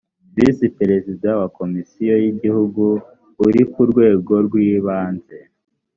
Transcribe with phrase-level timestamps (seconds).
[0.35, 2.83] visi perezida wa komisiyo y igihugu
[3.45, 5.37] uri ku rwegorwibanze